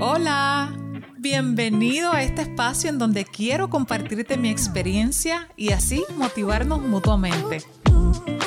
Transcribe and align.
Hola, 0.00 0.72
bienvenido 1.18 2.12
a 2.12 2.22
este 2.22 2.42
espacio 2.42 2.90
en 2.90 2.98
donde 2.98 3.24
quiero 3.24 3.70
compartirte 3.70 4.36
mi 4.36 4.48
experiencia 4.48 5.48
y 5.56 5.72
así 5.72 6.04
motivarnos 6.16 6.80
mutuamente. 6.82 7.62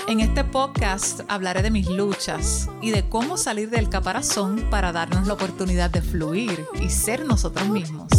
En 0.07 0.19
este 0.19 0.43
podcast 0.43 1.21
hablaré 1.29 1.61
de 1.61 1.71
mis 1.71 1.87
luchas 1.87 2.69
y 2.81 2.91
de 2.91 3.07
cómo 3.07 3.37
salir 3.37 3.69
del 3.69 3.89
caparazón 3.89 4.67
para 4.69 4.91
darnos 4.91 5.27
la 5.27 5.33
oportunidad 5.33 5.89
de 5.89 6.01
fluir 6.01 6.65
y 6.81 6.89
ser 6.89 7.25
nosotros 7.25 7.69
mismos. 7.69 8.09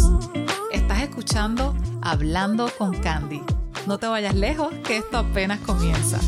Estás 0.71 1.03
escuchando 1.03 1.75
Hablando 2.01 2.71
con 2.77 2.97
Candy. 2.99 3.41
No 3.85 3.97
te 3.99 4.07
vayas 4.07 4.35
lejos, 4.35 4.73
que 4.83 4.97
esto 4.97 5.17
apenas 5.17 5.59
comienza. 5.59 6.19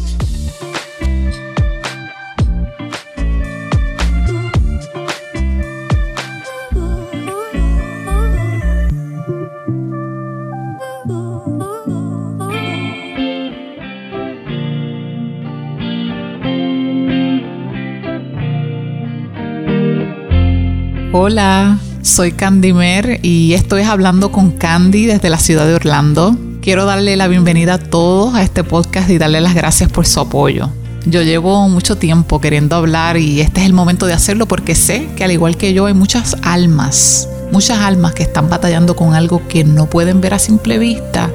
Hola, 21.18 21.80
soy 22.02 22.34
Candy 22.34 22.74
Mer 22.74 23.22
y 23.24 23.54
estoy 23.54 23.84
hablando 23.84 24.34
con 24.34 24.52
Candy 24.52 25.05
desde 25.05 25.30
la 25.30 25.38
ciudad 25.38 25.66
de 25.66 25.74
Orlando. 25.74 26.36
Quiero 26.62 26.84
darle 26.84 27.16
la 27.16 27.30
bienvenida 27.30 27.76
a 27.76 27.78
todos 27.78 28.36
a 28.36 28.44
este 28.44 28.66
podcast 28.66 29.10
y 29.10 29.18
darle 29.18 29.40
las 29.40 29.55
gracias 29.55 29.90
por 29.90 30.05
su 30.05 30.20
apoyo. 30.20 30.72
Yo 31.05 31.22
llevo 31.22 31.70
mucho 31.70 31.96
tiempo 31.98 32.41
queriendo 32.41 32.76
hablar 32.76 33.16
y 33.16 33.40
este 33.40 33.62
es 33.62 33.66
el 33.66 33.72
momento 33.72 34.05
de 34.08 34.12
hacerlo 34.12 34.46
porque 34.46 34.76
sé 34.76 35.08
que 35.16 35.24
al 35.24 35.32
igual 35.32 35.55
que 35.55 35.74
yo 35.74 35.86
hay 35.86 35.94
muchas 35.94 36.36
almas, 36.41 37.30
muchas 37.50 37.80
almas 37.80 38.13
que 38.13 38.24
están 38.24 38.50
batallando 38.50 38.98
con 38.98 39.13
algo 39.13 39.48
que 39.48 39.63
no 39.63 39.90
pueden 39.90 40.20
ver 40.20 40.34
a 40.34 40.40
simple 40.40 40.79
vista, 40.79 41.32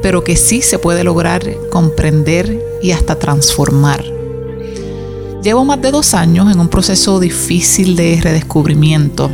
pero 0.00 0.24
que 0.24 0.36
sí 0.36 0.62
se 0.62 0.78
puede 0.78 1.04
lograr 1.04 1.44
comprender 1.70 2.58
y 2.80 2.92
hasta 2.92 3.18
transformar. 3.18 4.15
Llevo 5.46 5.64
más 5.64 5.80
de 5.80 5.92
dos 5.92 6.12
años 6.14 6.50
en 6.50 6.58
un 6.58 6.66
proceso 6.66 7.20
difícil 7.20 7.94
de 7.94 8.18
redescubrimiento. 8.20 9.30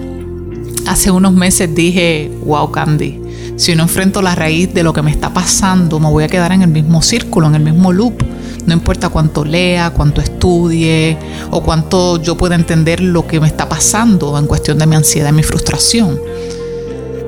Hace 0.87 1.11
unos 1.11 1.33
meses 1.33 1.75
dije, 1.75 2.31
wow 2.45 2.71
Candy, 2.71 3.19
si 3.57 3.75
no 3.75 3.85
enfrento 3.85 4.21
la 4.21 4.35
raíz 4.35 4.75
de 4.75 4.83
lo 4.83 4.93
que 4.93 5.01
me 5.01 5.11
está 5.11 5.33
pasando, 5.33 5.99
me 6.01 6.11
voy 6.11 6.25
a 6.25 6.29
quedar 6.29 6.53
en 6.53 6.61
el 6.61 6.69
mismo 6.69 7.01
círculo, 7.01 7.47
en 7.47 7.55
el 7.55 7.63
mismo 7.63 7.95
loop. 7.95 8.23
No 8.67 8.75
importa 8.75 9.09
cuánto 9.09 9.43
lea, 9.43 9.89
cuánto 9.89 10.21
estudie 10.21 11.17
o 11.51 11.63
cuánto 11.63 12.21
yo 12.21 12.37
pueda 12.37 12.57
entender 12.57 13.01
lo 13.01 13.27
que 13.27 13.41
me 13.41 13.47
está 13.47 13.67
pasando 13.67 14.39
en 14.39 14.47
cuestión 14.47 14.77
de 14.77 14.87
mi 14.87 14.97
ansiedad 14.97 15.31
y 15.31 15.37
mi 15.37 15.43
frustración. 15.43 16.21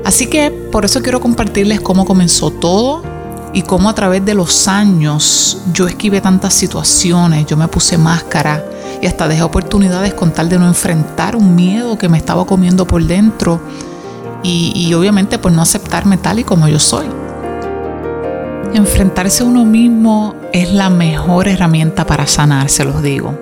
Así 0.05 0.27
que 0.27 0.51
por 0.51 0.85
eso 0.85 1.01
quiero 1.01 1.23
compartirles 1.23 1.81
cómo 1.81 2.05
comenzó 2.05 2.51
todo 2.51 3.14
y 3.55 3.63
cómo 3.63 3.89
a 3.89 3.95
través 3.95 4.25
de 4.25 4.35
los 4.35 4.67
años 4.67 5.63
yo 5.73 5.87
esquivé 5.87 6.21
tantas 6.21 6.53
situaciones, 6.53 7.47
yo 7.47 7.57
me 7.57 7.69
puse 7.69 7.97
máscara 7.97 8.65
y 9.01 9.07
hasta 9.07 9.29
dejé 9.29 9.43
oportunidades 9.43 10.13
con 10.13 10.33
tal 10.33 10.49
de 10.49 10.59
no 10.59 10.67
enfrentar 10.67 11.37
un 11.37 11.55
miedo 11.55 11.97
que 11.97 12.09
me 12.09 12.19
estaba 12.19 12.45
comiendo 12.45 12.85
por 12.85 13.03
dentro 13.05 13.61
y, 14.43 14.73
y 14.75 14.93
obviamente 14.93 15.39
por 15.39 15.53
no 15.53 15.63
aceptarme 15.63 16.19
tal 16.19 16.41
y 16.41 16.45
como 16.45 16.67
yo 16.67 16.81
soy. 16.81 17.07
Enfrentarse 18.75 19.45
a 19.45 19.47
uno 19.47 19.65
mismo 19.65 20.35
es 20.53 20.73
la 20.73 20.91
mejor 20.91 21.47
herramienta 21.47 22.05
para 22.07 22.27
sanar, 22.27 22.69
se 22.69 22.85
los 22.85 23.03
digo. 23.03 23.39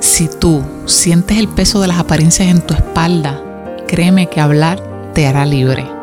Si 0.00 0.28
tú 0.28 0.62
sientes 0.84 1.38
el 1.38 1.48
peso 1.48 1.80
de 1.80 1.88
las 1.88 1.98
apariencias 1.98 2.48
en 2.50 2.60
tu 2.60 2.74
espalda, 2.74 3.40
créeme 3.88 4.28
que 4.28 4.42
hablar 4.42 4.82
te 5.14 5.26
hará 5.26 5.46
libre. 5.46 5.95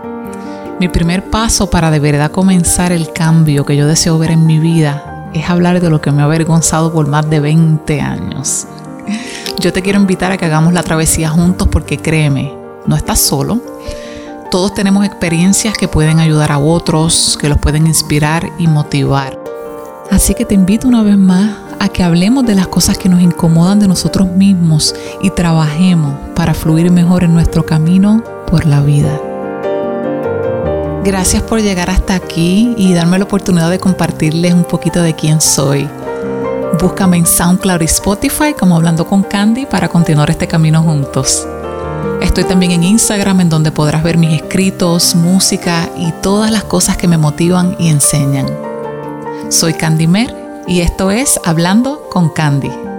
Mi 0.80 0.90
primer 0.90 1.30
paso 1.30 1.70
para 1.70 1.92
de 1.92 2.00
verdad 2.00 2.32
comenzar 2.32 2.92
el 2.92 3.14
cambio 3.14 3.66
que 3.66 3.76
yo 3.76 3.88
deseo 3.88 4.18
ver 4.18 4.32
en 4.32 4.46
mi 4.46 4.60
vida 4.60 5.30
es 5.34 5.50
hablar 5.50 5.80
de 5.80 5.90
lo 5.90 6.02
que 6.02 6.12
me 6.12 6.22
ha 6.22 6.26
avergonzado 6.26 6.92
por 6.92 7.08
más 7.08 7.30
de 7.30 7.40
20 7.40 8.02
años. 8.02 8.68
Yo 9.60 9.72
te 9.72 9.82
quiero 9.82 10.00
invitar 10.00 10.32
a 10.32 10.38
que 10.38 10.46
hagamos 10.46 10.74
la 10.74 10.84
travesía 10.84 11.30
juntos 11.30 11.68
porque 11.70 11.98
créeme, 11.98 12.54
no 12.86 12.96
estás 12.96 13.20
solo. 13.20 13.62
Todos 14.52 14.74
tenemos 14.74 15.06
experiencias 15.06 15.78
que 15.78 15.88
pueden 15.88 16.20
ayudar 16.20 16.52
a 16.52 16.60
otros, 16.60 17.38
que 17.40 17.50
los 17.50 17.58
pueden 17.60 17.88
inspirar 17.88 18.50
y 18.58 18.68
motivar. 18.68 19.40
Así 20.12 20.34
que 20.34 20.46
te 20.46 20.54
invito 20.54 20.88
una 20.88 21.02
vez 21.02 21.18
más 21.18 21.52
a 21.80 21.88
que 21.88 22.04
hablemos 22.04 22.46
de 22.46 22.56
las 22.56 22.68
cosas 22.68 22.98
que 22.98 23.10
nos 23.10 23.22
incomodan 23.22 23.80
de 23.80 23.88
nosotros 23.88 24.28
mismos 24.28 24.94
y 25.22 25.30
trabajemos 25.30 26.14
para 26.36 26.54
fluir 26.54 26.92
mejor 26.92 27.24
en 27.24 27.34
nuestro 27.34 27.66
camino 27.66 28.24
por 28.48 28.66
la 28.66 28.82
vida. 28.82 29.20
Gracias 31.04 31.44
por 31.44 31.62
llegar 31.62 31.90
hasta 31.90 32.16
aquí 32.16 32.74
y 32.78 32.94
darme 32.94 33.18
la 33.18 33.26
oportunidad 33.26 33.70
de 33.70 33.78
compartirles 33.78 34.54
un 34.54 34.64
poquito 34.64 35.02
de 35.02 35.14
quién 35.14 35.42
soy. 35.42 35.86
Búscame 36.80 37.18
en 37.18 37.26
SoundCloud 37.26 37.82
y 37.82 37.86
Spotify 37.86 38.54
como 38.58 38.78
Hablando 38.78 39.06
con 39.06 39.22
Candy 39.22 39.66
para 39.66 39.90
continuar 39.90 40.30
este 40.30 40.48
camino 40.48 40.82
juntos. 40.82 41.46
Estoy 42.22 42.46
también 42.46 42.72
en 42.72 42.84
Instagram 42.84 43.42
en 43.42 43.50
donde 43.50 43.72
podrás 43.72 44.02
ver 44.02 44.18
mis 44.18 44.42
escritos, 44.42 45.14
música 45.16 45.90
y 45.98 46.14
todas 46.22 46.52
las 46.52 46.64
cosas 46.64 46.96
que 46.96 47.10
me 47.10 47.18
motivan 47.18 47.76
y 47.80 47.90
enseñan. 47.90 48.48
Soy 49.50 49.74
Candy 49.74 50.08
Mer 50.08 50.34
y 50.68 50.80
esto 50.80 51.12
es 51.12 51.38
Hablando 51.44 52.08
con 52.10 52.30
Candy. 52.30 52.93